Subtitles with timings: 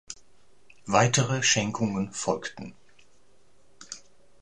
[0.87, 2.73] Weitere Schenkungen folgten.